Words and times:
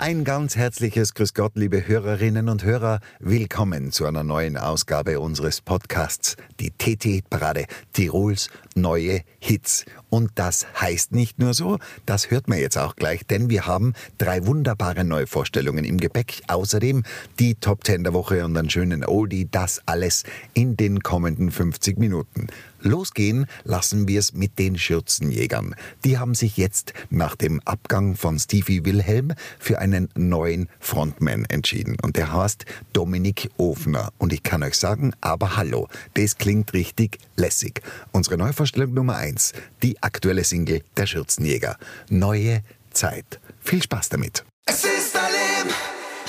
Ein 0.00 0.24
ganz 0.24 0.56
herzliches 0.56 1.12
Grüß 1.12 1.34
Gott, 1.34 1.52
liebe 1.56 1.86
Hörerinnen 1.86 2.48
und 2.48 2.64
Hörer. 2.64 3.00
Willkommen 3.18 3.92
zu 3.92 4.06
einer 4.06 4.22
neuen 4.22 4.56
Ausgabe 4.56 5.20
unseres 5.20 5.60
Podcasts, 5.60 6.38
die 6.58 6.70
TT-Parade 6.70 7.66
Tirols 7.92 8.48
neue 8.74 9.20
Hits. 9.40 9.84
Und 10.08 10.30
das 10.36 10.66
heißt 10.80 11.12
nicht 11.12 11.38
nur 11.38 11.52
so, 11.52 11.76
das 12.06 12.30
hört 12.30 12.48
man 12.48 12.56
jetzt 12.56 12.78
auch 12.78 12.96
gleich, 12.96 13.26
denn 13.26 13.50
wir 13.50 13.66
haben 13.66 13.92
drei 14.16 14.46
wunderbare 14.46 15.04
Neuvorstellungen 15.04 15.84
im 15.84 15.98
Gepäck. 15.98 16.44
Außerdem 16.48 17.02
die 17.38 17.56
Top 17.56 17.84
10 17.84 18.02
der 18.02 18.14
Woche 18.14 18.46
und 18.46 18.56
einen 18.56 18.70
schönen 18.70 19.04
Oldie, 19.04 19.48
das 19.50 19.82
alles 19.84 20.24
in 20.54 20.78
den 20.78 21.00
kommenden 21.00 21.50
50 21.50 21.98
Minuten. 21.98 22.46
Losgehen 22.82 23.46
lassen 23.64 24.08
wir 24.08 24.18
es 24.18 24.32
mit 24.32 24.58
den 24.58 24.78
Schürzenjägern. 24.78 25.74
Die 26.04 26.18
haben 26.18 26.34
sich 26.34 26.56
jetzt 26.56 26.92
nach 27.10 27.36
dem 27.36 27.60
Abgang 27.64 28.16
von 28.16 28.38
Stevie 28.38 28.84
Wilhelm 28.84 29.32
für 29.58 29.78
einen 29.78 30.08
neuen 30.14 30.68
Frontman 30.78 31.44
entschieden. 31.44 31.96
Und 32.02 32.16
der 32.16 32.32
heißt 32.32 32.64
Dominik 32.92 33.50
Ofner. 33.56 34.12
Und 34.18 34.32
ich 34.32 34.42
kann 34.42 34.62
euch 34.62 34.74
sagen, 34.74 35.12
aber 35.20 35.56
hallo, 35.56 35.88
das 36.14 36.38
klingt 36.38 36.72
richtig 36.72 37.18
lässig. 37.36 37.82
Unsere 38.12 38.36
Neuvorstellung 38.38 38.94
Nummer 38.94 39.16
eins, 39.16 39.52
die 39.82 40.02
aktuelle 40.02 40.44
Single 40.44 40.82
der 40.96 41.06
Schürzenjäger. 41.06 41.76
Neue 42.08 42.62
Zeit. 42.92 43.40
Viel 43.60 43.82
Spaß 43.82 44.08
damit. 44.08 44.44
Es 44.66 44.84
ist 44.84 45.16
ein 45.16 45.32
Leben, 45.32 45.74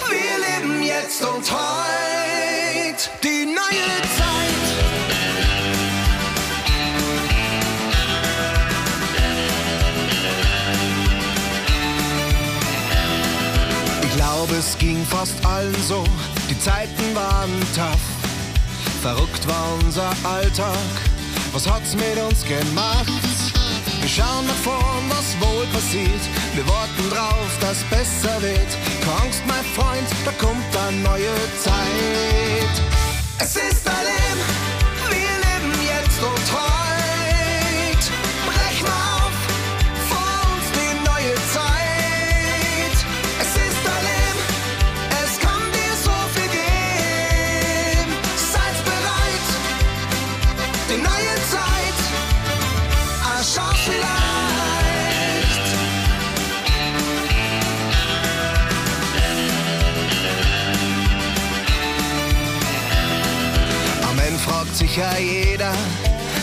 wir 0.10 0.70
leben 0.70 0.84
jetzt 0.84 1.22
und 1.24 1.52
heute. 1.52 3.10
Die 3.24 3.46
neue 3.46 4.02
Zeit. 4.18 4.21
Glaube, 14.46 14.56
es 14.60 14.76
ging 14.80 15.06
fast 15.06 15.46
allen 15.46 15.76
so, 15.88 16.04
die 16.50 16.60
Zeiten 16.60 17.14
waren 17.14 17.52
tough. 17.76 18.02
Verrückt 19.04 19.48
war 19.48 19.66
unser 19.84 20.12
Alltag, 20.24 20.92
was 21.54 21.70
hat's 21.70 21.94
mit 21.94 22.18
uns 22.28 22.44
gemacht? 22.44 23.06
Wir 24.00 24.10
schauen 24.10 24.48
nach 24.48 24.62
vorn, 24.64 25.04
was 25.10 25.40
wohl 25.40 25.68
passiert. 25.68 26.24
Wir 26.56 26.68
warten 26.68 27.10
drauf, 27.12 27.52
dass 27.60 27.84
besser 27.84 28.42
wird. 28.42 28.72
Keine 29.02 29.22
Angst, 29.22 29.44
mein 29.48 29.66
Freund, 29.76 30.08
da 30.26 30.32
kommt 30.44 30.76
eine 30.88 30.98
neue 31.02 31.36
Zeit. 31.62 32.74
Es 33.38 33.56
ist 33.56 33.88
ein 33.88 34.06
Leben, 34.06 34.42
fragt 64.92 64.94
sich 64.94 64.98
ja 64.98 65.18
jeder, 65.18 65.74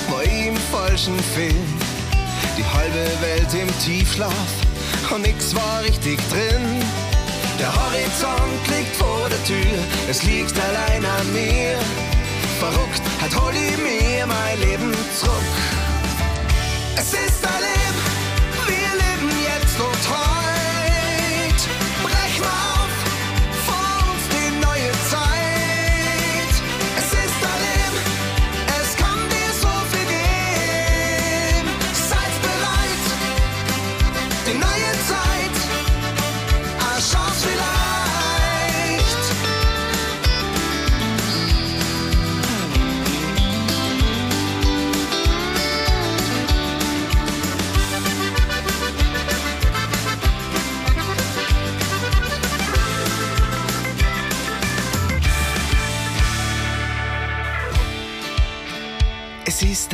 wo 0.08 0.20
ihm 0.20 0.56
falschen 0.72 1.18
fehlt. 1.34 1.54
Die 2.56 2.64
halbe 2.64 3.20
Welt 3.20 3.54
im 3.54 3.68
Tiefschlaf 3.80 4.32
und 5.14 5.22
nix 5.22 5.54
war 5.54 5.82
richtig 5.82 6.18
drin. 6.30 6.82
Der 7.58 7.72
Horizont 7.74 8.68
liegt 8.68 8.96
vor 8.96 9.28
der 9.28 9.44
Tür, 9.44 9.78
es 10.08 10.22
liegt 10.22 10.54
allein 10.58 11.04
an 11.04 11.32
mir. 11.32 11.76
Verrückt 12.60 13.02
hat 13.20 13.40
hol 13.40 13.52
ich 13.52 13.76
mir 13.78 14.26
mein 14.26 14.60
Leben 14.60 14.92
zurück. 15.18 15.32
Es 16.96 17.12
ist 17.12 17.44
ein 17.44 17.67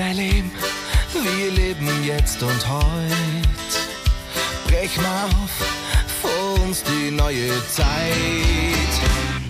Es 0.05 0.11
ist 0.11 0.17
ein 0.17 0.17
Leben, 0.17 0.53
wir 1.23 1.51
leben 1.51 2.05
jetzt 2.05 2.43
und 2.43 2.69
heut. 2.69 3.73
Brech 4.67 4.97
mal 5.01 5.25
auf, 5.25 5.51
vor 6.21 6.63
uns 6.63 6.83
die 6.83 7.11
neue 7.11 7.49
Zeit. 7.69 9.44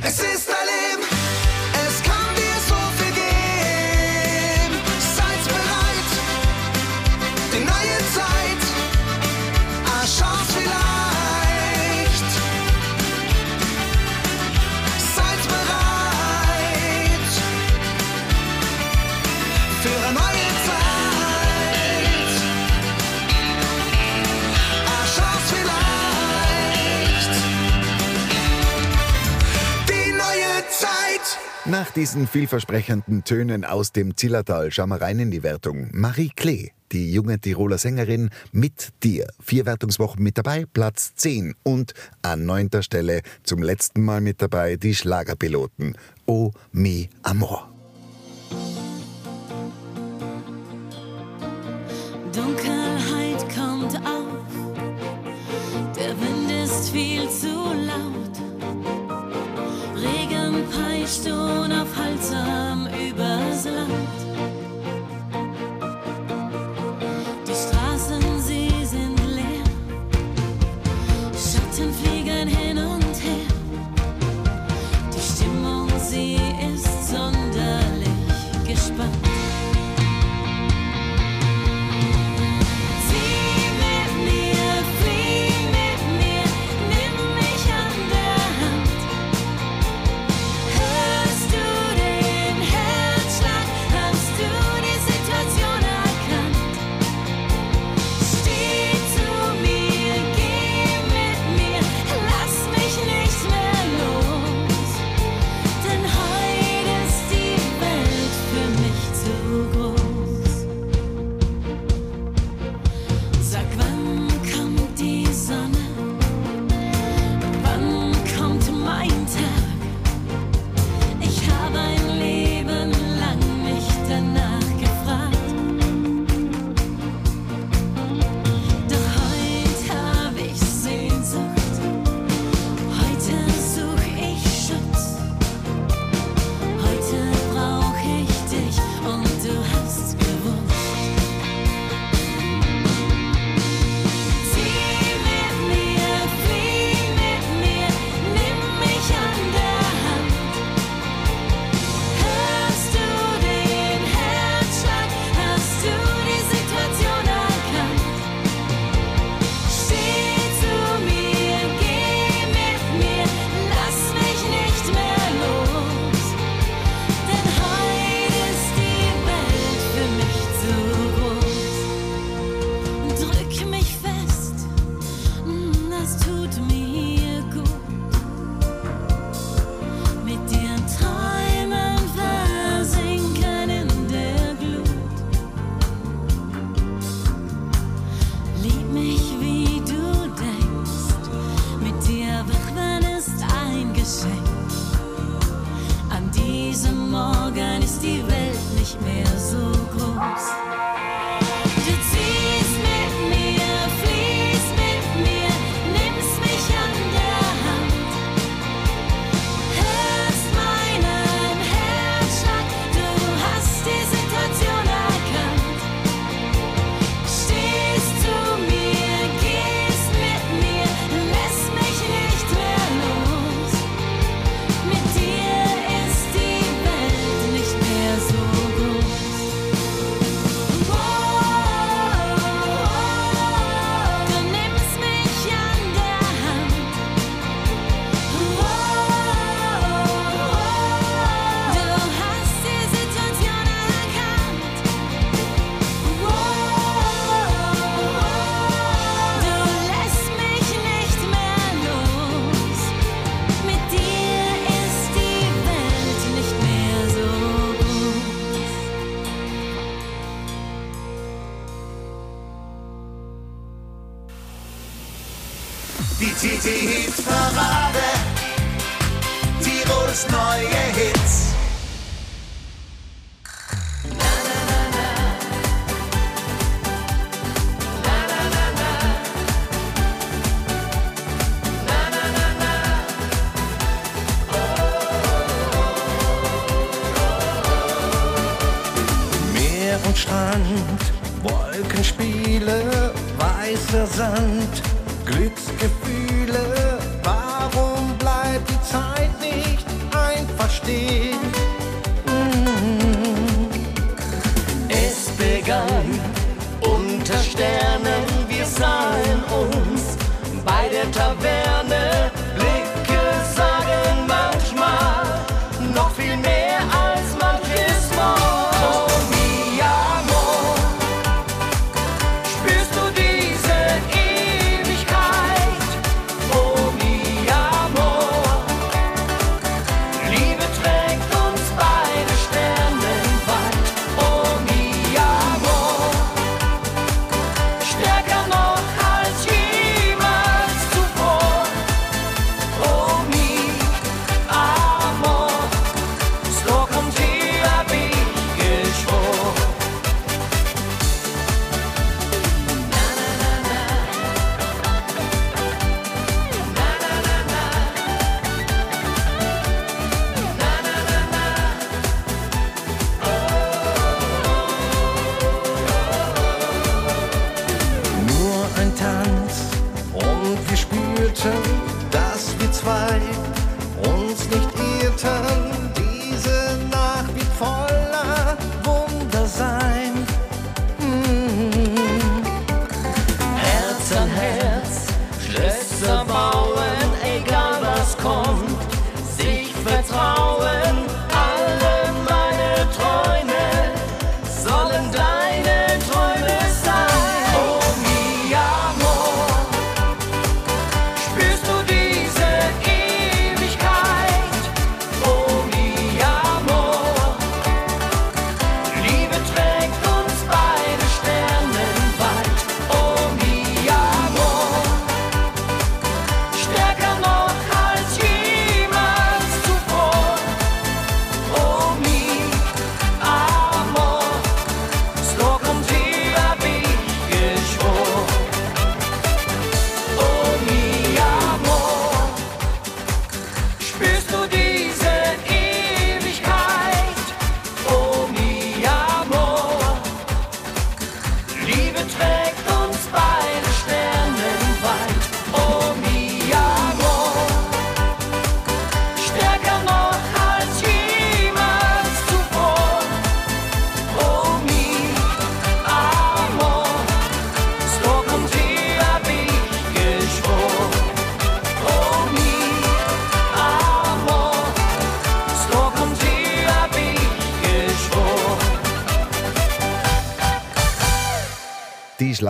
Diesen 31.97 32.27
vielversprechenden 32.27 33.25
Tönen 33.25 33.65
aus 33.65 33.93
dem 33.93 34.17
Zillertal 34.17 34.73
schauen 34.73 34.89
wir 34.89 35.01
rein 35.01 35.19
in 35.21 35.31
die 35.31 35.43
Wertung. 35.43 35.89
Marie 35.93 36.31
Klee, 36.35 36.71
die 36.93 37.13
junge 37.13 37.39
Tiroler 37.39 37.79
Sängerin, 37.79 38.31
mit 38.53 38.93
dir. 39.03 39.29
Vier 39.41 39.65
Wertungswochen 39.65 40.23
mit 40.23 40.37
dabei, 40.37 40.65
Platz 40.73 41.15
10. 41.15 41.55
Und 41.63 41.95
an 42.23 42.47
neunter 42.47 42.83
Stelle 42.83 43.23
zum 43.45 43.63
letzten 43.63 44.03
Mal 44.03 44.21
mit 44.21 44.43
dabei 44.43 44.77
die 44.77 44.95
Schlagerpiloten. 44.95 45.97
Oh 46.27 46.51
mi 46.73 47.09
amor. 47.23 47.71
Dunkelheit 52.33 53.41
kommt 53.55 53.97
auf, 54.05 54.45
der 55.97 56.11
Wind 56.21 56.51
ist 56.65 56.91
viel 56.91 57.29
zu 57.29 57.73
laut. 57.87 58.24
Peitscht 61.05 61.27
unaufhaltsam 61.27 62.87
übers 62.87 63.65
Land. 63.67 64.24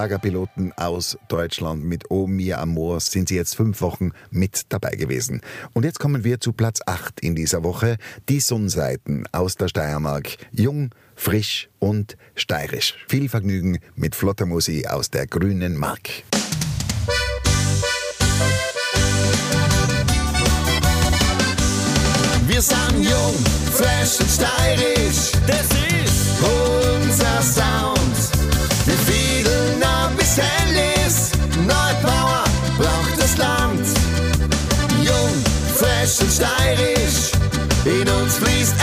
Schlagerpiloten 0.05 0.75
aus 0.77 1.17
Deutschland 1.29 1.83
mit 1.83 2.11
O 2.11 2.27
Mia 2.27 2.61
Amor 2.61 3.01
sind 3.01 3.31
sie 3.31 3.37
jetzt 3.37 3.57
fünf 3.57 3.81
Wochen 3.81 4.11
mit 4.31 4.67
dabei 4.69 4.97
gewesen. 4.97 5.41
Und 5.73 5.87
jetzt 5.87 5.99
kommen 5.99 6.25
wir 6.25 6.41
zu 6.41 6.53
Platz 6.53 6.81
8 6.85 7.21
in 7.21 7.35
dieser 7.35 7.65
Woche. 7.65 7.97
Die 8.29 8.41
Sonnenseiten 8.41 9.27
aus 9.33 9.57
der 9.57 9.69
Steiermark. 9.69 10.37
Jung, 10.53 10.91
frisch 11.17 11.71
und 11.79 12.19
steirisch. 12.35 12.95
Viel 13.09 13.31
Vergnügen 13.31 13.79
mit 13.95 14.15
flotter 14.15 14.45
Musik 14.45 14.91
aus 14.91 15.09
der 15.09 15.27
grünen 15.27 15.75
Mark. 15.75 16.11
Wir 22.47 22.61
sind 22.61 23.01
jung, 23.01 23.35
fresh 23.73 24.21
und 24.21 24.31
steirisch. 24.31 25.33
Das 25.47 25.67
ist 26.05 26.43
unser 26.43 27.41
Sound. 27.41 28.04
Handys. 30.37 31.31
Neue 31.67 31.95
braucht 32.79 33.19
das 33.19 33.37
Land. 33.37 33.87
Jung, 35.03 35.35
fresh 35.75 36.21
und 36.21 36.33
steirisch, 36.33 37.33
in 37.85 38.09
uns 38.09 38.39
fließt 38.39 38.75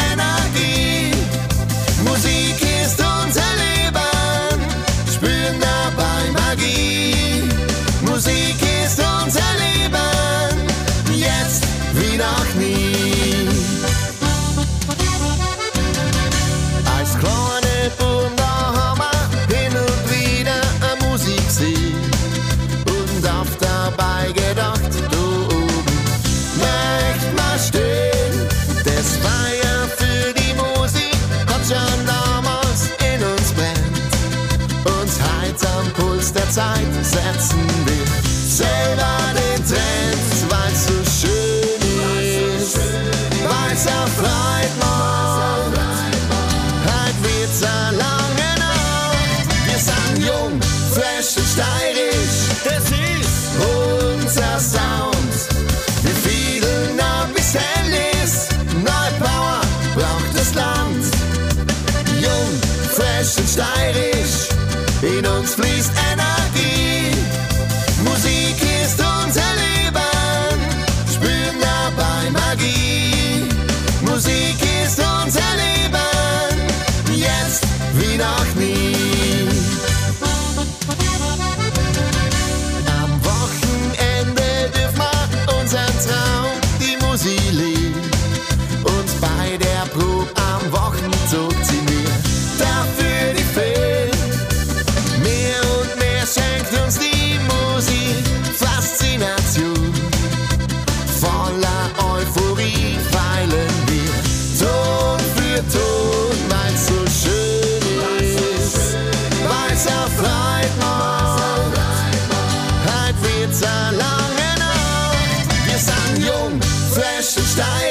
Sta 117.51 117.90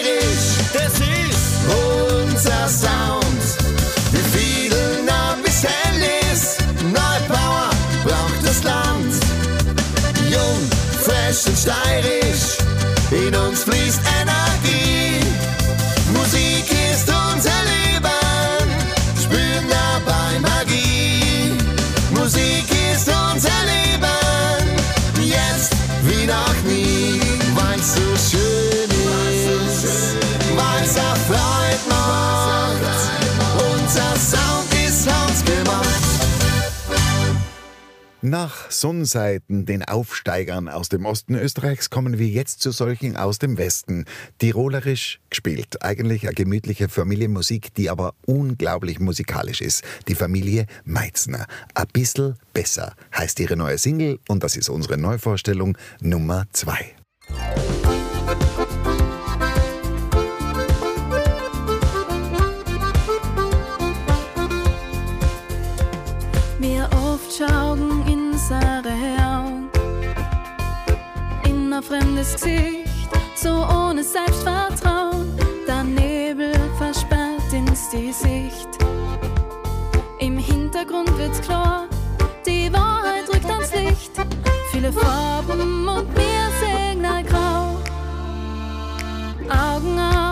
Nach 38.30 38.70
Sonnseiten, 38.70 39.66
den 39.66 39.82
Aufsteigern 39.84 40.68
aus 40.68 40.88
dem 40.88 41.04
Osten 41.04 41.34
Österreichs, 41.34 41.90
kommen 41.90 42.20
wir 42.20 42.28
jetzt 42.28 42.60
zu 42.60 42.70
solchen 42.70 43.16
aus 43.16 43.40
dem 43.40 43.58
Westen. 43.58 44.04
Tirolerisch 44.38 45.18
gespielt. 45.30 45.82
Eigentlich 45.82 46.28
eine 46.28 46.34
gemütliche 46.34 46.88
Familienmusik, 46.88 47.74
die 47.74 47.90
aber 47.90 48.14
unglaublich 48.26 49.00
musikalisch 49.00 49.60
ist. 49.60 49.82
Die 50.06 50.14
Familie 50.14 50.66
Meizner. 50.84 51.46
A 51.74 51.84
bissl 51.86 52.36
besser 52.52 52.94
heißt 53.16 53.40
ihre 53.40 53.56
neue 53.56 53.78
Single 53.78 54.20
und 54.28 54.44
das 54.44 54.54
ist 54.54 54.68
unsere 54.68 54.96
Neuvorstellung 54.96 55.76
Nummer 56.00 56.44
2. 56.52 56.94
fremdes 71.82 72.34
Gesicht, 72.34 73.10
so 73.34 73.48
ohne 73.48 74.02
Selbstvertrauen. 74.04 75.36
Der 75.66 75.84
Nebel 75.84 76.52
versperrt 76.78 77.52
ins 77.52 77.90
die 77.90 78.12
Sicht. 78.12 78.68
Im 80.18 80.38
Hintergrund 80.38 81.16
wird's 81.18 81.40
klar, 81.40 81.88
die 82.46 82.72
Wahrheit 82.72 83.28
rückt 83.32 83.50
ans 83.50 83.72
Licht. 83.74 84.12
Viele 84.70 84.92
Farben 84.92 85.88
und 85.88 86.08
wir 86.16 86.50
Signalgrau. 86.60 87.76
Augen 89.48 89.98
auf. 89.98 90.29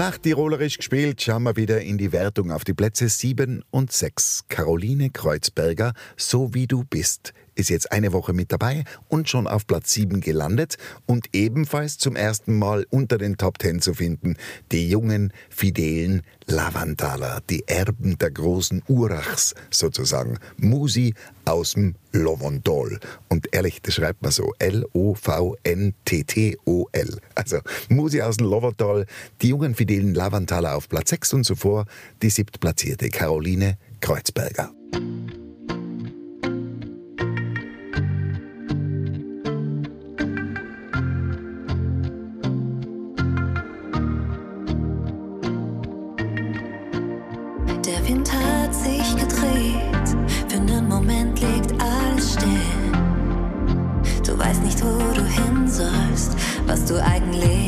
Nach 0.00 0.16
Tirolerisch 0.16 0.78
gespielt, 0.78 1.20
schauen 1.20 1.42
wir 1.42 1.56
wieder 1.56 1.82
in 1.82 1.98
die 1.98 2.10
Wertung 2.10 2.52
auf 2.52 2.64
die 2.64 2.72
Plätze 2.72 3.10
7 3.10 3.62
und 3.68 3.92
6. 3.92 4.44
Caroline 4.48 5.10
Kreuzberger, 5.10 5.92
So 6.16 6.54
wie 6.54 6.66
du 6.66 6.84
bist, 6.84 7.34
ist 7.54 7.70
jetzt 7.70 7.92
eine 7.92 8.12
Woche 8.12 8.32
mit 8.32 8.52
dabei 8.52 8.84
und 9.08 9.28
schon 9.28 9.46
auf 9.46 9.66
Platz 9.66 9.92
7 9.92 10.20
gelandet 10.20 10.76
und 11.06 11.26
ebenfalls 11.32 11.98
zum 11.98 12.16
ersten 12.16 12.58
Mal 12.58 12.86
unter 12.90 13.18
den 13.18 13.36
Top 13.36 13.60
10 13.60 13.80
zu 13.80 13.94
finden. 13.94 14.36
Die 14.72 14.88
jungen, 14.88 15.32
fidelen 15.48 16.22
Lavandaler, 16.46 17.40
die 17.48 17.62
Erben 17.68 18.18
der 18.18 18.30
großen 18.30 18.82
Urachs 18.88 19.54
sozusagen. 19.70 20.38
Musi 20.56 21.14
aus 21.44 21.74
dem 21.74 21.94
Lovondol. 22.12 22.98
Und 23.28 23.52
ehrlich, 23.52 23.82
das 23.82 23.94
schreibt 23.94 24.22
man 24.22 24.32
so. 24.32 24.52
L-O-V-N-T-T-O-L. 24.58 25.60
Also 27.34 27.58
Musi 27.88 28.20
aus 28.22 28.36
dem 28.38 28.46
Lovondol, 28.46 29.06
die 29.42 29.48
jungen, 29.48 29.74
fidelen 29.74 30.14
Lavandaler 30.14 30.76
auf 30.76 30.88
Platz 30.88 31.10
6 31.10 31.34
und 31.34 31.44
zuvor 31.44 31.86
die 32.22 32.30
siebtplatzierte 32.30 33.10
Caroline 33.10 33.78
Kreuzberger. 34.00 34.72
Du 56.90 57.00
eigentlich 57.00 57.59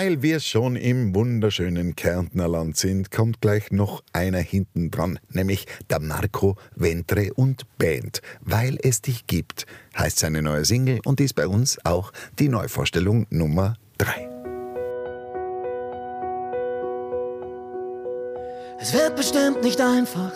Weil 0.00 0.22
wir 0.22 0.38
schon 0.38 0.76
im 0.76 1.12
wunderschönen 1.12 1.96
Kärntner 1.96 2.46
Land 2.46 2.76
sind, 2.76 3.10
kommt 3.10 3.40
gleich 3.40 3.72
noch 3.72 4.04
einer 4.12 4.38
hinten 4.38 4.92
dran, 4.92 5.18
nämlich 5.28 5.66
der 5.90 5.98
Marco 5.98 6.54
Ventre 6.76 7.34
und 7.34 7.64
Band. 7.78 8.22
Weil 8.40 8.78
es 8.80 9.02
dich 9.02 9.26
gibt, 9.26 9.66
heißt 9.96 10.20
seine 10.20 10.40
neue 10.40 10.64
Single 10.64 11.00
und 11.04 11.20
ist 11.20 11.34
bei 11.34 11.48
uns 11.48 11.84
auch 11.84 12.12
die 12.38 12.48
Neuvorstellung 12.48 13.26
Nummer 13.30 13.74
3. 13.98 14.28
Es 18.80 18.94
wird 18.94 19.16
bestimmt 19.16 19.64
nicht 19.64 19.80
einfach, 19.80 20.32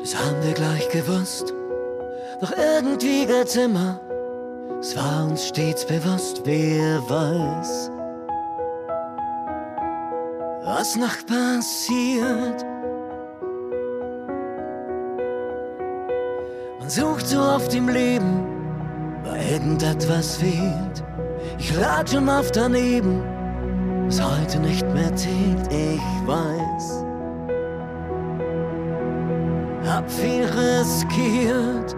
das 0.00 0.16
haben 0.16 0.42
wir 0.42 0.54
gleich 0.54 0.88
gewusst. 0.88 1.54
Doch 2.40 2.50
irgendwie 2.50 3.26
geht's 3.26 3.54
immer, 3.54 4.00
es 4.80 4.96
war 4.96 5.28
uns 5.28 5.46
stets 5.46 5.86
bewusst, 5.86 6.42
wer 6.44 7.00
weiß, 7.08 8.01
was 10.64 10.96
noch 10.96 11.26
passiert. 11.26 12.64
Man 16.78 16.88
sucht 16.88 17.26
so 17.26 17.40
oft 17.40 17.74
im 17.74 17.88
Leben, 17.88 18.46
weil 19.24 19.42
irgendetwas 19.52 20.36
fehlt. 20.36 21.04
Ich 21.58 21.74
lag 21.76 22.08
schon 22.08 22.28
oft 22.28 22.56
daneben, 22.56 23.22
was 24.06 24.22
heute 24.22 24.58
nicht 24.60 24.86
mehr 24.94 25.14
zählt, 25.14 25.70
ich 25.70 26.00
weiß 26.26 27.02
hab 29.92 30.10
viel 30.10 30.44
riskiert. 30.44 31.94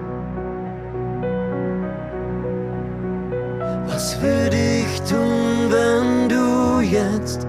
Was 3.86 4.20
würde 4.20 4.56
ich 4.56 5.00
tun, 5.02 5.70
wenn 5.70 6.28
du 6.28 6.80
jetzt 6.80 7.46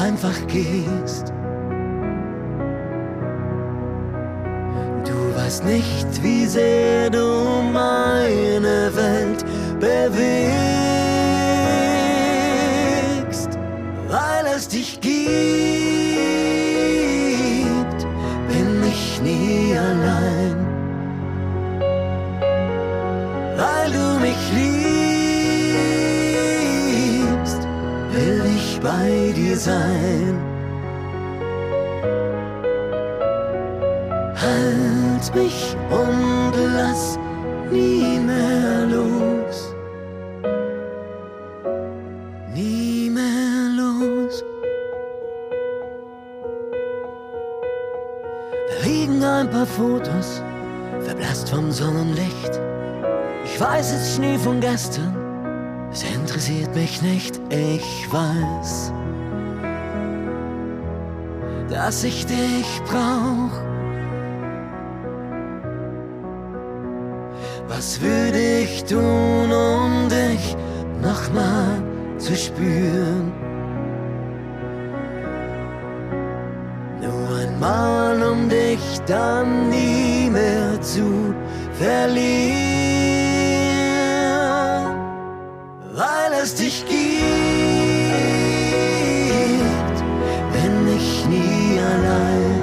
einfach 0.00 0.46
gehst? 0.46 1.32
Du 5.04 5.36
weißt 5.36 5.64
nicht, 5.64 6.22
wie 6.22 6.46
sehr 6.46 7.10
du 7.10 7.62
meine 7.72 8.90
Welt 8.94 9.44
bewegst, 9.80 10.65
will 28.16 28.42
ich 28.56 28.80
bei 28.80 29.32
dir 29.36 29.56
sein. 29.56 30.38
Halt 34.40 35.34
mich 35.34 35.76
und 35.90 36.52
lass 36.76 37.18
nie 37.70 38.18
mehr 38.18 38.86
los. 38.96 39.74
Nie 42.54 43.10
mehr 43.10 43.58
los. 43.76 44.44
Da 48.68 48.86
liegen 48.86 49.22
ein 49.22 49.50
paar 49.50 49.66
Fotos, 49.66 50.42
verblasst 51.00 51.50
vom 51.50 51.70
Sonnenlicht. 51.70 52.60
Ich 53.44 53.60
weiß, 53.60 53.92
es 53.92 54.02
ist 54.02 54.16
Schnee 54.16 54.38
von 54.38 54.60
gestern, 54.60 55.14
es 55.18 55.25
interessiert 56.36 56.74
mich 56.74 57.00
nicht. 57.00 57.40
Ich 57.48 58.12
weiß, 58.12 58.92
dass 61.70 62.04
ich 62.04 62.26
dich 62.26 62.82
brauch. 62.84 63.56
Was 67.68 68.02
würde 68.02 68.38
ich 68.38 68.84
tun, 68.84 69.50
um 69.50 70.08
dich 70.10 70.54
nochmal 71.00 71.82
zu 72.18 72.36
spüren? 72.36 73.32
Nur 77.00 77.38
einmal, 77.38 78.22
um 78.22 78.46
dich 78.50 79.00
dann 79.06 79.70
nie 79.70 80.28
mehr 80.28 80.78
zu 80.82 81.34
verlieren. 81.72 82.85
Es 86.46 86.54
dich 86.54 86.84
gibt, 86.86 86.96
bin 90.54 90.74
ich 90.96 91.26
nie 91.26 91.80
allein. 91.92 92.62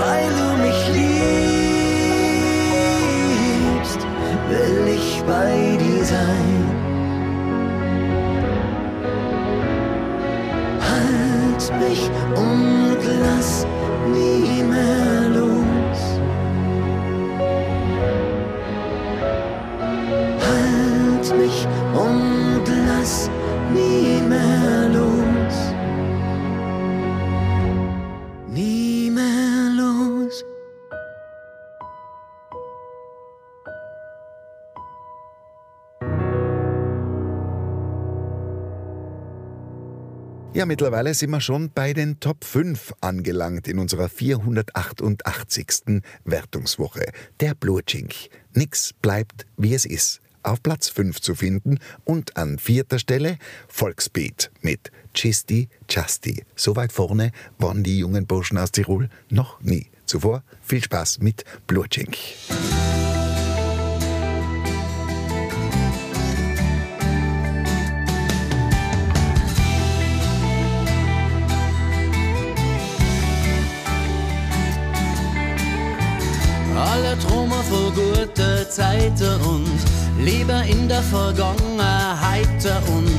Weil 0.00 0.28
du 0.38 0.48
mich 0.64 0.80
liebst, 3.68 4.00
will 4.48 4.80
ich 4.96 5.08
bei 5.26 5.54
dir 5.82 6.02
sein. 6.04 6.60
Halt 10.90 11.62
mich 11.82 12.02
und 12.34 13.00
lass 13.24 13.57
Ja, 40.58 40.66
mittlerweile 40.66 41.14
sind 41.14 41.30
wir 41.30 41.40
schon 41.40 41.70
bei 41.70 41.92
den 41.92 42.18
Top 42.18 42.42
5 42.44 42.92
angelangt 43.00 43.68
in 43.68 43.78
unserer 43.78 44.08
488. 44.08 46.02
Wertungswoche. 46.24 47.12
Der 47.38 47.54
Blutschink. 47.54 48.12
Nix 48.54 48.92
bleibt, 48.92 49.46
wie 49.56 49.72
es 49.72 49.84
ist. 49.84 50.20
Auf 50.42 50.60
Platz 50.60 50.88
5 50.88 51.20
zu 51.20 51.36
finden 51.36 51.78
und 52.02 52.36
an 52.36 52.58
vierter 52.58 52.98
Stelle 52.98 53.38
Volksbeat 53.68 54.50
mit 54.60 54.90
Chisti 55.14 55.68
Chasti. 55.86 56.42
So 56.56 56.74
weit 56.74 56.90
vorne 56.90 57.30
waren 57.58 57.84
die 57.84 58.00
jungen 58.00 58.26
Burschen 58.26 58.58
aus 58.58 58.72
Tirol 58.72 59.10
noch 59.30 59.60
nie. 59.60 59.86
Zuvor 60.06 60.42
viel 60.60 60.82
Spaß 60.82 61.20
mit 61.20 61.44
Blutschink. 61.68 62.16
Zeiten 78.78 79.40
und 79.40 80.24
lieber 80.24 80.62
in 80.62 80.88
der 80.88 81.02
Vergangenheit 81.02 82.46
und 82.94 83.10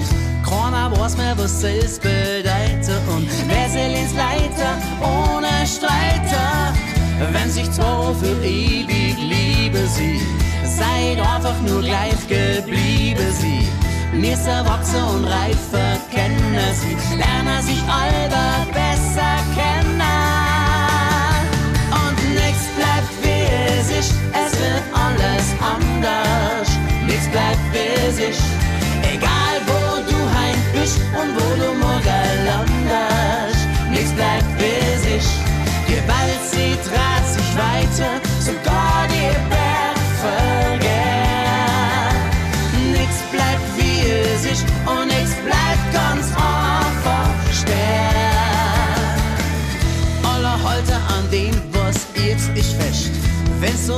keiner 0.49 0.89
weiß 0.89 1.17
mehr, 1.17 1.37
was 1.37 1.61
es 1.63 1.99
bedeutet 1.99 3.01
und 3.13 3.27
wer 3.45 3.67
soll 3.67 3.93
ins 3.93 4.13
Leiter 4.13 4.71
ohne 5.01 5.67
Streiter, 5.67 6.73
wenn 7.33 7.51
sich 7.51 7.69
zwei 7.71 8.13
für 8.21 8.41
ewig 8.41 9.17
liebe 9.17 9.85
sie, 9.85 10.21
seid 10.63 11.19
einfach 11.19 11.59
nur 11.67 11.81
gleich 11.81 12.25
geblieben 12.29 13.27
sie. 13.41 13.67
Mir 14.17 14.35
ist 14.35 14.47
erwachsen 14.47 15.03
und 15.13 15.25
reifer 15.25 15.99
kennen 16.09 16.57
sie, 16.73 17.17
lernen 17.17 17.61
sich 17.61 17.83
alle 17.83 18.29
es 24.33 24.51
wird 24.59 24.83
alles 24.93 25.45
anders. 25.61 26.67
Nix 27.05 27.27
bleibt 27.27 27.59
es 27.73 28.19
ist, 28.19 28.43
egal 29.03 29.55
wo 29.67 30.01
du 30.09 30.17
heim 30.37 30.59
bist 30.73 30.99
und 31.19 31.35
wo 31.35 31.47
du 31.61 31.73
morgen 31.79 32.18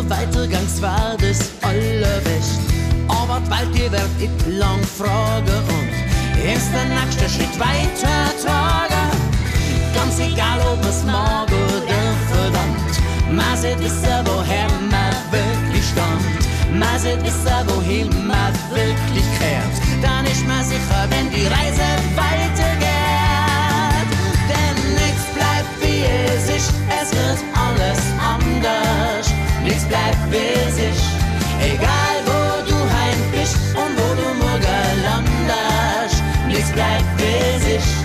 weitergangs 0.09 0.81
war, 0.81 1.15
das 1.19 1.51
allerbecht. 1.61 2.59
Aber 3.07 3.41
bald 3.49 3.73
dir 3.75 3.91
werd 3.91 4.09
ich 4.19 4.29
lang 4.47 4.81
fragen 4.97 5.63
und 5.67 6.01
ist 6.43 6.71
der 6.73 6.85
nächste 6.85 7.29
Schritt 7.29 7.59
weiter 7.59 8.31
tragen. 8.41 9.11
Ganz 9.93 10.19
egal, 10.19 10.59
ob 10.71 10.83
es 10.85 11.03
mag 11.03 11.47
oder 11.49 12.01
verdammt, 12.31 13.01
man 13.31 13.57
sollte 13.57 13.83
wissen, 13.83 14.25
woher 14.25 14.67
man 14.89 15.13
wirklich 15.31 15.85
stammt. 15.91 16.79
Man 16.79 16.99
sollte 16.99 17.23
wissen, 17.25 17.67
wohin 17.67 18.07
man 18.27 18.53
wirklich 18.71 19.25
kehrt. 19.37 19.75
Dann 20.01 20.25
ist 20.25 20.47
man 20.47 20.63
sicher, 20.63 21.05
wenn 21.09 21.29
die 21.29 21.45
Reise 21.45 21.87
weitergeht. 22.15 22.81
Denn 24.49 24.93
nichts 24.93 25.25
bleibt 25.35 25.73
wie 25.81 26.03
es 26.33 26.47
ist, 26.49 26.73
es 27.01 27.11
wird. 27.11 27.50
Wie 30.29 30.53
es 30.67 30.77
ist, 30.77 31.05
egal 31.61 32.15
wo 32.25 32.39
du 32.69 32.75
heim 32.75 33.21
bist 33.31 33.57
und 33.75 33.93
wo 33.99 34.07
du 34.19 34.27
morgen 34.43 34.91
landest. 35.03 36.17
Nichts 36.47 36.71
bleibt 36.71 37.19
es 37.19 37.63
ist, 37.77 37.95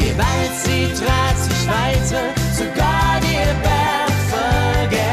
die 0.00 0.16
Welt 0.16 0.54
sie 0.64 0.86
dreht 0.98 1.38
sich 1.38 1.62
weiter, 1.68 2.24
sogar 2.52 3.20
die 3.20 3.46
Berg 3.62 4.16
vergeht. 4.32 5.04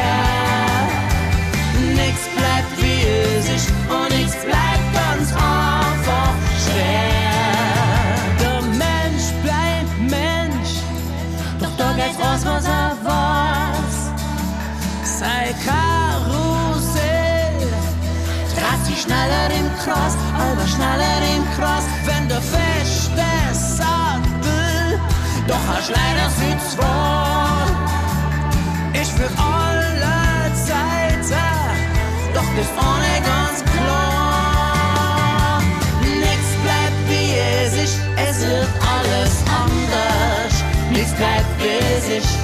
Nichts 1.94 2.24
bleibt 2.36 2.72
wie 2.80 3.02
ist 3.54 3.68
und 3.88 4.10
nichts 4.16 4.36
bleibt 4.44 4.86
ganz 4.94 5.32
einfach 5.32 6.34
schwer. 6.64 8.14
Der 8.40 8.60
Mensch 8.62 9.26
bleibt 9.42 9.94
Mensch, 10.00 10.72
doch 11.60 11.74
da 11.76 11.92
geht's 11.92 12.18
raus, 12.18 12.42
was 12.44 12.64
er 12.66 12.96
weiß. 13.04 13.96
Sei 15.18 15.54
schneller 19.02 19.48
im 19.58 19.68
Kreis, 19.82 20.14
aber 20.34 20.66
schneller 20.66 21.20
im 21.34 21.44
Kreis, 21.56 21.84
wenn 22.06 22.28
der 22.28 22.40
feste 22.40 23.28
Sattel 23.52 25.00
doch 25.46 25.64
hast 25.68 25.90
leider 25.90 26.30
vor. 26.76 27.66
Ich 28.92 29.10
für 29.18 29.30
alle 29.36 30.52
Zeiten, 30.54 31.34
doch 32.34 32.50
das 32.56 32.70
ohne 32.78 33.14
ganz 33.30 33.58
klar. 33.74 35.60
Nichts 36.02 36.52
bleibt 36.62 37.02
wie 37.08 37.30
es 37.64 37.72
ist, 37.84 37.98
es 38.28 38.36
wird 38.46 38.72
alles 38.96 39.32
anders. 39.62 40.54
Nichts 40.90 41.12
bleibt 41.14 41.52
wie 41.58 41.78
es 41.96 42.06
ist, 42.24 42.41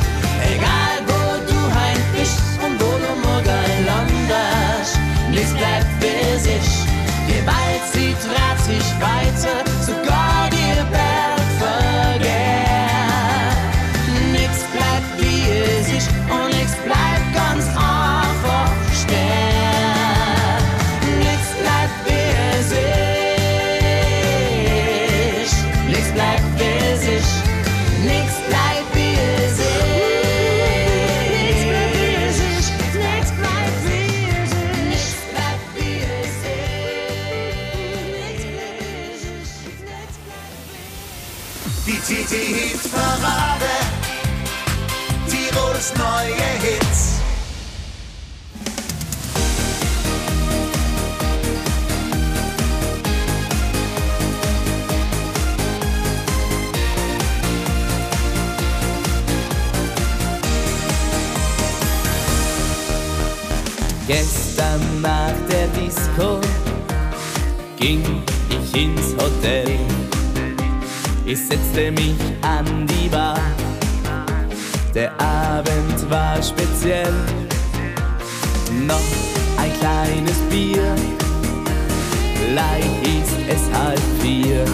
setzte 71.49 71.91
mich 71.91 72.17
an 72.43 72.87
die 72.87 73.09
Bar. 73.09 73.41
Der 74.95 75.11
Abend 75.21 76.11
war 76.11 76.43
speziell. 76.43 77.15
Noch 78.87 79.09
ein 79.57 79.73
kleines 79.81 80.39
Bier. 80.51 80.95
Gleich 82.51 82.93
ist 83.03 83.39
es 83.49 83.79
halb 83.79 84.01
vier. 84.21 84.65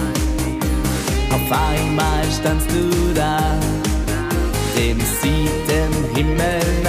Auf 1.30 1.58
einmal 1.70 2.24
standst 2.38 2.68
du 2.70 3.12
da, 3.14 3.38
dem 4.76 4.98
siebten 5.00 6.16
Himmel 6.16 6.83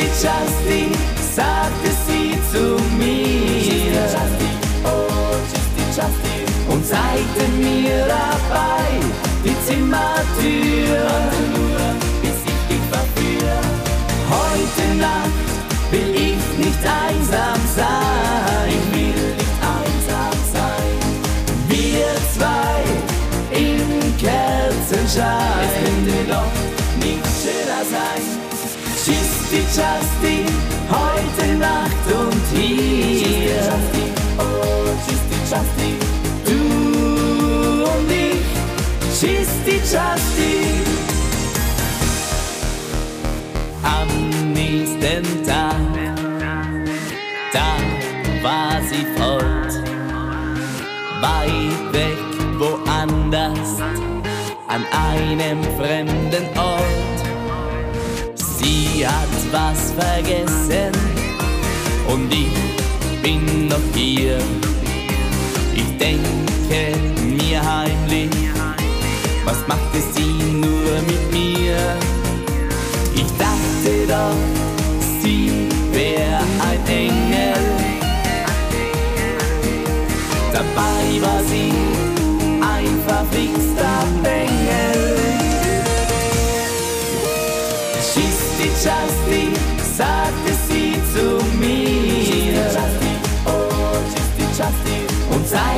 die 0.00 0.06
Justy, 0.22 0.92
sagte 1.34 1.90
sie 2.06 2.32
zu 2.52 2.76
mir. 2.96 3.10
Und 6.68 6.86
zeigte 6.86 7.48
mir 7.58 8.06
dabei 8.06 8.86
die 9.44 9.56
Zimmertür. 9.66 11.00
Heute 14.30 14.94
Nacht 15.00 15.30
will 15.90 16.14
ich 16.14 16.58
nicht 16.64 16.78
einsam 16.84 17.60
sein. 17.74 18.09
Es 25.22 25.74
könnte 25.84 26.18
doch 26.28 26.54
nicht 27.04 27.26
schöner 27.42 27.84
sein. 27.84 28.22
Tschüss, 28.96 29.32
die 29.50 29.64
Justy, 29.76 30.46
heute 30.88 31.46
Nacht 31.58 32.06
und 32.06 32.58
hier. 32.58 33.72
Oh, 34.38 34.42
tschüss, 35.06 35.24
die 35.30 35.42
Justy, 35.50 35.90
du 36.46 36.60
und 37.84 38.10
ich. 38.10 38.48
Tschüss, 39.12 39.50
die 39.66 39.80
Justy. 39.80 40.54
Am 43.82 44.52
nächsten 44.52 45.44
Tag, 45.46 45.89
einem 55.10 55.62
fremden 55.78 56.46
Ort. 56.58 57.18
Sie 58.34 59.06
hat 59.06 59.34
was 59.50 59.92
vergessen 59.92 60.92
und 62.08 62.32
ich 62.32 63.22
bin 63.22 63.68
noch 63.68 63.86
hier. 63.94 64.38
Ich 65.74 65.98
denke 65.98 66.98
mir 67.22 67.60
heimlich, 67.62 68.30
was 69.44 69.66
machte 69.66 70.00
sie 70.14 70.19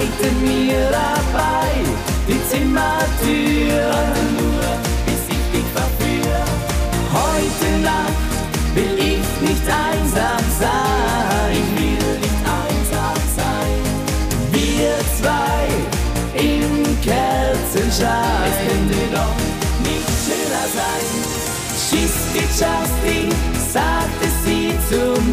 Seite 0.03 0.33
mir 0.45 0.91
dabei 0.91 1.71
die 2.27 2.41
Zimmertür. 2.51 3.87
Warte 3.87 4.25
nur, 4.37 4.67
bis 5.07 5.23
ich 5.29 5.45
dich 5.53 5.69
verführe. 5.73 6.43
Heute 7.13 7.71
Nacht 7.85 8.33
will 8.75 8.99
ich 8.99 9.49
nicht 9.49 9.67
einsam 9.69 10.45
sein. 10.59 11.53
Ich 11.53 11.71
will 11.81 12.19
nicht 12.19 12.43
einsam 12.63 13.21
sein. 13.39 13.79
Wir 14.51 14.93
zwei 15.21 15.63
im 16.35 17.01
Kerzenschein. 17.01 18.51
Es 18.51 18.59
könnte 18.67 19.03
doch 19.13 19.39
nicht 19.87 20.11
schöner 20.25 20.67
sein. 20.79 21.07
Schieß 21.85 22.17
die 22.35 22.49
Justin, 22.59 23.31
sagte 23.73 24.27
sie 24.45 24.75
zu 24.89 25.21
mir. 25.23 25.32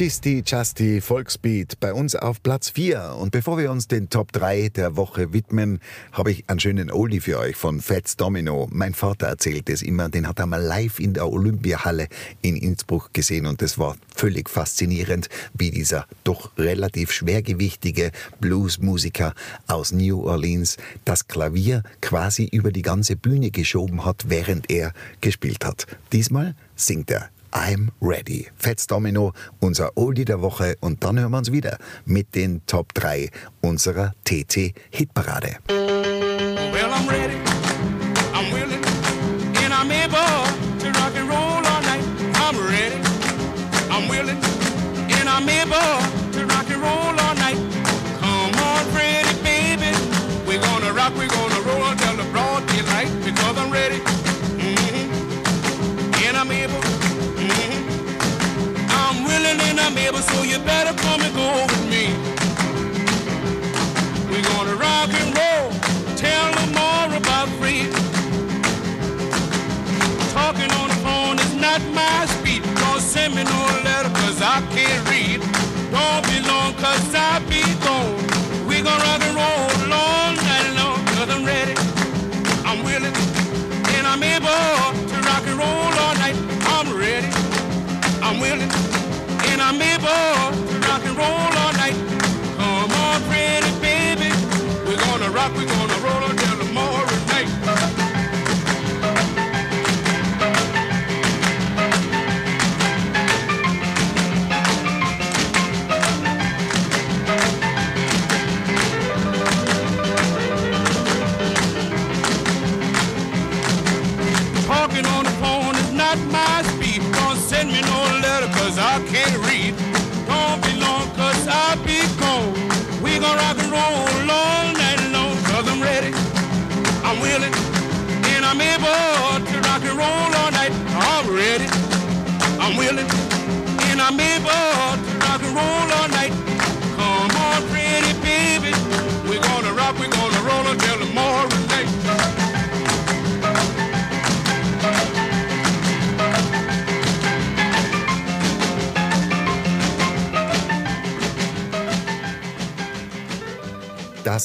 Chisti 0.00 0.42
Chasti 0.42 1.02
Volksbeat 1.02 1.78
bei 1.78 1.92
uns 1.92 2.16
auf 2.16 2.42
Platz 2.42 2.70
4. 2.70 3.16
Und 3.20 3.32
bevor 3.32 3.58
wir 3.58 3.70
uns 3.70 3.86
den 3.86 4.08
Top 4.08 4.32
3 4.32 4.70
der 4.70 4.96
Woche 4.96 5.34
widmen, 5.34 5.78
habe 6.12 6.30
ich 6.30 6.48
einen 6.48 6.58
schönen 6.58 6.90
Oldie 6.90 7.20
für 7.20 7.38
euch 7.38 7.54
von 7.54 7.82
Fats 7.82 8.16
Domino. 8.16 8.66
Mein 8.72 8.94
Vater 8.94 9.26
erzählt 9.26 9.68
es 9.68 9.82
immer, 9.82 10.08
den 10.08 10.26
hat 10.26 10.38
er 10.38 10.46
mal 10.46 10.62
live 10.62 11.00
in 11.00 11.12
der 11.12 11.30
Olympiahalle 11.30 12.08
in 12.40 12.56
Innsbruck 12.56 13.12
gesehen 13.12 13.44
und 13.44 13.60
das 13.60 13.78
war 13.78 13.94
völlig 14.16 14.48
faszinierend, 14.48 15.28
wie 15.52 15.70
dieser 15.70 16.06
doch 16.24 16.56
relativ 16.56 17.12
schwergewichtige 17.12 18.10
Bluesmusiker 18.40 19.34
aus 19.66 19.92
New 19.92 20.22
Orleans 20.22 20.78
das 21.04 21.28
Klavier 21.28 21.82
quasi 22.00 22.46
über 22.46 22.72
die 22.72 22.80
ganze 22.80 23.16
Bühne 23.16 23.50
geschoben 23.50 24.06
hat, 24.06 24.30
während 24.30 24.70
er 24.70 24.94
gespielt 25.20 25.66
hat. 25.66 25.86
Diesmal 26.10 26.54
singt 26.74 27.10
er 27.10 27.28
I'm 27.52 27.90
ready. 28.00 28.48
Fats 28.56 28.86
Domino, 28.86 29.32
unser 29.60 29.96
Oldie 29.96 30.24
der 30.24 30.40
Woche 30.42 30.76
und 30.80 31.04
dann 31.04 31.18
hören 31.18 31.32
wir 31.32 31.38
uns 31.38 31.52
wieder 31.52 31.78
mit 32.04 32.34
den 32.34 32.64
Top 32.66 32.94
3 32.94 33.30
unserer 33.60 34.14
TT 34.24 34.74
Hitparade. 34.90 35.56
Well, 35.68 37.49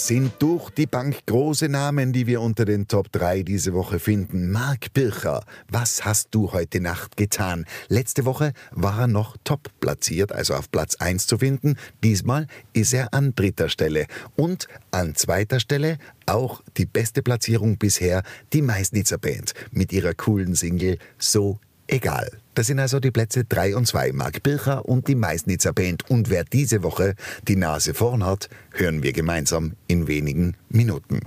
Sind 0.05 0.33
durch 0.37 0.69
die 0.69 0.85
Bank 0.85 1.25
große 1.25 1.67
Namen, 1.67 2.13
die 2.13 2.27
wir 2.27 2.39
unter 2.39 2.63
den 2.63 2.87
Top 2.87 3.11
3 3.11 3.41
diese 3.41 3.73
Woche 3.73 3.97
finden. 3.97 4.51
Marc 4.51 4.93
Bircher, 4.93 5.43
was 5.67 6.05
hast 6.05 6.27
du 6.29 6.51
heute 6.51 6.79
Nacht 6.79 7.17
getan? 7.17 7.65
Letzte 7.87 8.23
Woche 8.23 8.53
war 8.69 8.99
er 8.99 9.07
noch 9.07 9.35
top 9.43 9.71
platziert, 9.79 10.31
also 10.31 10.53
auf 10.53 10.69
Platz 10.69 10.97
1 10.97 11.25
zu 11.25 11.39
finden. 11.39 11.75
Diesmal 12.03 12.45
ist 12.73 12.93
er 12.93 13.15
an 13.15 13.33
dritter 13.33 13.67
Stelle. 13.67 14.05
Und 14.35 14.67
an 14.91 15.15
zweiter 15.15 15.59
Stelle 15.59 15.97
auch 16.27 16.61
die 16.77 16.85
beste 16.85 17.23
Platzierung 17.23 17.79
bisher, 17.79 18.21
die 18.53 18.61
Meißnitzer 18.61 19.17
Band 19.17 19.55
mit 19.71 19.91
ihrer 19.91 20.13
coolen 20.13 20.53
Single 20.53 20.99
So 21.17 21.59
Egal. 21.87 22.29
Das 22.55 22.67
sind 22.67 22.79
also 22.79 23.01
die 23.01 23.11
Plätze 23.11 23.43
3 23.43 23.75
und 23.75 23.85
2, 23.85 24.13
Marc 24.13 24.41
Bircher 24.41 24.85
und 24.85 25.09
die 25.09 25.15
Meißnitzer 25.15 25.73
Band. 25.73 26.09
Und 26.09 26.29
wer 26.29 26.45
diese 26.45 26.83
Woche 26.83 27.15
die 27.49 27.57
Nase 27.57 27.93
vorn 27.93 28.25
hat, 28.25 28.47
hören 28.71 29.03
wir 29.03 29.11
gemeinsam 29.11 29.73
in 29.87 30.07
wenigen 30.07 30.55
Minuten. 30.69 31.19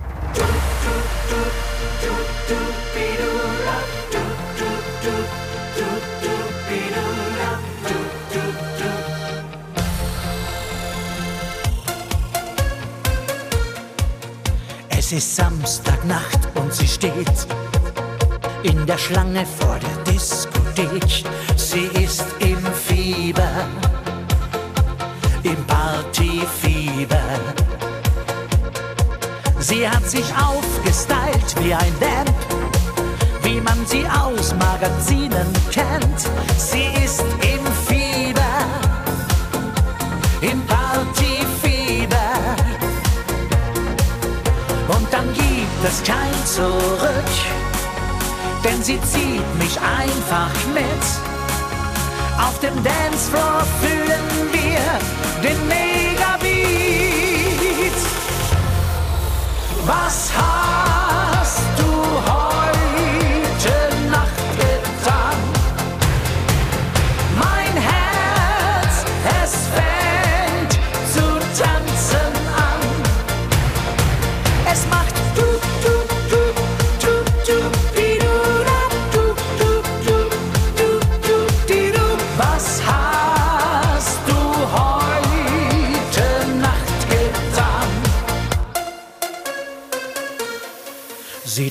Es 14.89 15.11
ist 15.11 15.35
Samstagnacht 15.35 16.39
und 16.55 16.73
sie 16.73 16.87
steht 16.87 17.47
in 18.63 18.85
der 18.85 18.97
Schlange 18.97 19.45
vor 19.45 19.77
der 19.79 20.13
Diskothek. 20.13 21.23
Sie 21.55 21.89
ist 22.01 22.25
im 22.39 22.59
Fieber, 22.73 23.67
im 25.43 25.65
Partyfieber. 25.65 27.21
Sie 29.59 29.87
hat 29.87 30.09
sich 30.09 30.25
aufgestylt 30.35 31.63
wie 31.63 31.73
ein 31.73 31.93
Vamp, 31.99 32.35
wie 33.43 33.61
man 33.61 33.85
sie 33.85 34.05
aus 34.07 34.53
Magazinen 34.55 35.47
kennt. 35.71 36.19
Sie 36.57 36.87
ist 37.03 37.23
im 37.41 37.65
Fieber, 37.87 38.41
im 40.41 40.61
Partyfieber. 40.65 42.29
Und 44.87 45.13
dann 45.13 45.27
gibt 45.33 45.83
es 45.85 46.03
kein 46.03 46.45
Zurück 46.45 47.58
denn 48.63 48.83
sie 48.83 48.99
zieht 49.01 49.55
mich 49.57 49.79
einfach 49.79 50.51
mit. 50.73 51.03
Auf 52.37 52.59
dem 52.59 52.83
Dancefloor 52.83 53.63
fühlen 53.81 54.51
wir 54.51 54.99
den 55.43 55.67
Megabeat. 55.67 56.59
Was 59.85 60.31
hast 60.35 61.28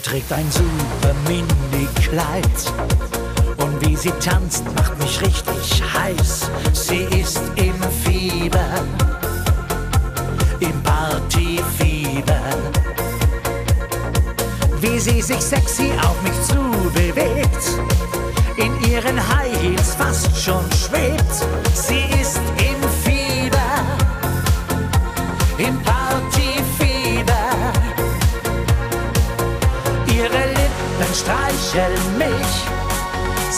trägt 0.09 0.33
ein 0.33 0.51
super 0.51 1.15
Mini-Kleid. 1.27 2.73
Und 3.59 3.87
wie 3.87 3.95
sie 3.95 4.13
tanzt, 4.13 4.65
macht 4.75 4.99
mich 4.99 5.21
richtig 5.21 5.83
heiß. 5.93 6.51
Sie 6.73 7.05
ist 7.21 7.41
im 7.57 7.75
Fieber, 8.05 8.69
im 10.61 10.83
Partyfieber. 10.83 12.41
Wie 14.81 14.99
sie 14.99 15.21
sich 15.21 15.41
sexy 15.41 15.91
auf 16.01 16.23
mich 16.23 16.41
zubewegt, 16.47 17.65
in 18.57 18.91
ihren 18.91 19.17
High 19.37 19.61
Heels 19.61 19.95
fast 19.95 20.35
schon 20.41 20.65
schwebt 20.73 21.68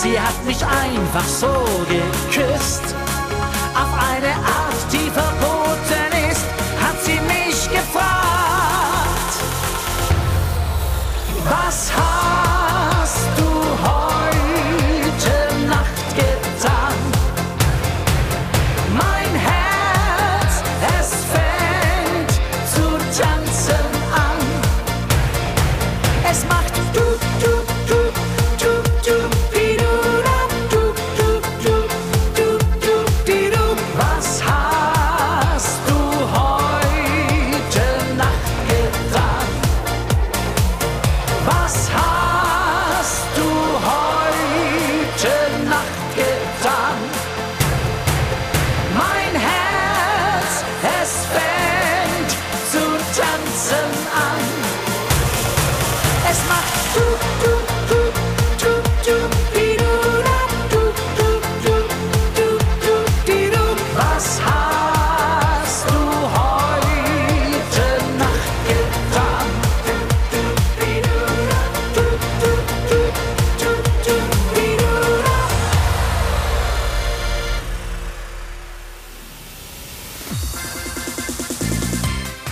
Sie 0.03 0.19
hat 0.19 0.47
mich 0.47 0.65
einfach 0.65 1.29
so 1.29 1.53
geküsst. 1.87 2.95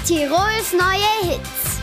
Tirols 0.09 0.73
neue 0.73 1.05
Hits. 1.21 1.81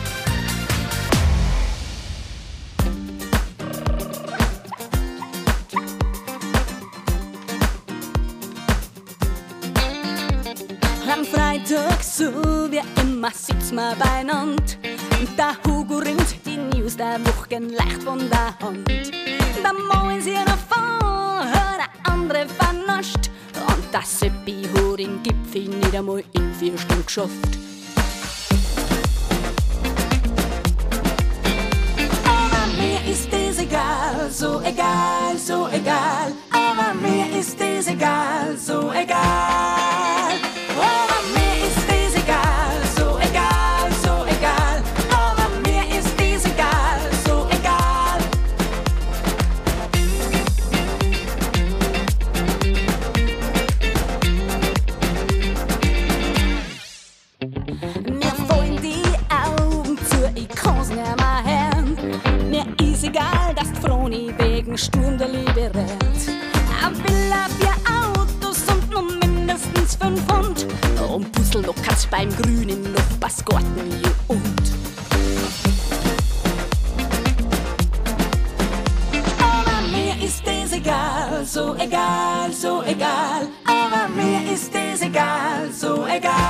Am 11.08 11.24
Freitag, 11.24 12.02
so 12.02 12.24
wie 12.68 12.82
immer, 13.00 13.30
sitzen 13.30 13.76
wir 13.76 13.94
beieinander. 13.94 14.56
Und 15.20 15.38
der 15.38 15.56
Hugo 15.64 15.98
rinnt 15.98 16.44
die 16.44 16.56
News 16.56 16.96
der 16.96 17.20
Wochen 17.26 17.70
leicht 17.70 18.02
von 18.02 18.28
der 18.28 18.58
Hand. 18.58 18.90
Da 19.62 19.72
moin 19.72 20.20
sie 20.20 20.32
noch 20.32 20.58
vor, 20.68 21.46
der 21.78 22.12
andere 22.12 22.48
vernascht. 22.48 23.30
Und 23.68 23.84
das 23.92 24.18
Seppi 24.18 24.64
hat 24.74 24.98
den 24.98 25.22
Gipfel 25.22 25.68
nicht 25.68 25.94
einmal 25.94 26.24
in 26.32 26.52
vier 26.54 26.76
Stunden 26.76 27.06
geschafft. 27.06 27.65
egal, 33.76 34.30
so 34.30 34.60
egal, 34.62 35.38
so 35.38 35.68
egal. 35.68 36.32
Aber 36.50 36.94
mir 36.94 37.38
ist 37.38 37.60
es 37.60 37.88
egal, 37.88 38.56
so 38.56 38.90
egal. 38.92 39.75
beim 72.10 72.28
grünen 72.36 72.92
Nachbarsgarten 72.92 74.02
und 74.28 74.62
Aber 79.40 79.88
mir 79.90 80.24
ist 80.24 80.42
es 80.46 80.72
egal, 80.72 81.44
so 81.44 81.74
egal, 81.76 82.52
so 82.52 82.82
egal. 82.82 83.48
Aber 83.64 84.08
mir 84.14 84.52
ist 84.52 84.72
es 84.74 85.02
egal, 85.02 85.70
so 85.72 86.06
egal. 86.06 86.45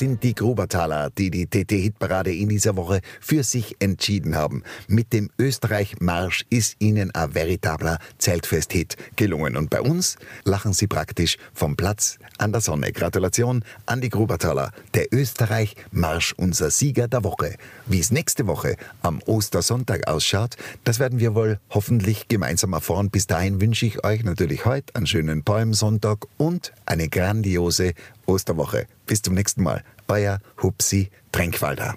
Sind 0.00 0.22
die 0.22 0.34
Grubertaler, 0.34 1.10
die 1.10 1.30
die 1.30 1.46
TT-Hitparade 1.46 2.34
in 2.34 2.48
dieser 2.48 2.74
Woche 2.74 3.02
für 3.20 3.44
sich 3.44 3.76
entschieden 3.80 4.34
haben. 4.34 4.62
Mit 4.88 5.12
dem 5.12 5.28
Österreich-Marsch 5.38 6.46
ist 6.48 6.76
ihnen 6.78 7.14
ein 7.14 7.34
veritabler 7.34 7.98
Zeltfest-Hit 8.16 8.96
gelungen. 9.16 9.58
Und 9.58 9.68
bei 9.68 9.82
uns 9.82 10.16
lachen 10.44 10.72
sie 10.72 10.86
praktisch 10.86 11.36
vom 11.52 11.76
Platz 11.76 12.18
an 12.38 12.50
der 12.50 12.62
Sonne. 12.62 12.92
Gratulation 12.92 13.62
an 13.84 14.00
die 14.00 14.08
Grubertaler. 14.08 14.72
Der 14.94 15.12
Österreich-Marsch, 15.12 16.32
unser 16.32 16.70
Sieger 16.70 17.06
der 17.06 17.22
Woche. 17.22 17.56
Wie 17.84 18.00
es 18.00 18.10
nächste 18.10 18.46
Woche 18.46 18.76
am 19.02 19.20
Ostersonntag 19.26 20.08
ausschaut, 20.08 20.56
das 20.84 20.98
werden 20.98 21.20
wir 21.20 21.34
wohl 21.34 21.60
hoffentlich 21.68 22.26
gemeinsam 22.26 22.72
erfahren. 22.72 23.10
Bis 23.10 23.26
dahin 23.26 23.60
wünsche 23.60 23.84
ich 23.84 24.02
euch 24.02 24.24
natürlich 24.24 24.64
heute 24.64 24.94
einen 24.94 25.06
schönen 25.06 25.44
Palmsonntag 25.44 26.26
und 26.38 26.72
eine 26.86 27.10
grandiose 27.10 27.92
Osterwoche. 28.30 28.86
Bis 29.06 29.22
zum 29.22 29.34
nächsten 29.34 29.62
Mal. 29.62 29.84
Euer 30.08 30.38
Hupsi 30.62 31.10
Tränkwalder. 31.32 31.96